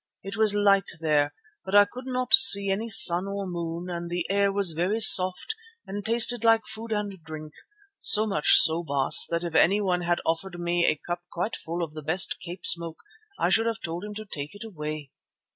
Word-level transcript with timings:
It 0.23 0.35
was 0.35 0.55
light 0.55 0.89
there, 0.99 1.31
but 1.63 1.75
I 1.75 1.85
could 1.85 2.07
not 2.07 2.33
see 2.33 2.71
any 2.71 2.89
sun 2.89 3.27
or 3.27 3.45
moon, 3.45 3.87
and 3.87 4.09
the 4.09 4.25
air 4.31 4.51
was 4.51 4.71
very 4.71 4.99
soft 4.99 5.53
and 5.85 6.03
tasted 6.03 6.43
like 6.43 6.65
food 6.65 6.91
and 6.91 7.23
drink, 7.23 7.53
so 7.99 8.25
much 8.25 8.57
so, 8.57 8.81
Baas, 8.83 9.27
that 9.29 9.43
if 9.43 9.53
anyone 9.53 10.01
had 10.01 10.19
offered 10.25 10.59
me 10.59 10.87
a 10.87 10.95
cup 10.97 11.19
quite 11.31 11.55
full 11.55 11.83
of 11.83 11.93
the 11.93 12.01
best 12.01 12.39
'Cape 12.39 12.65
smoke' 12.65 13.03
I 13.37 13.49
should 13.51 13.67
have 13.67 13.79
told 13.81 14.03
him 14.03 14.15
to 14.15 14.25
take 14.25 14.55
it 14.55 14.63
away. 14.63 15.11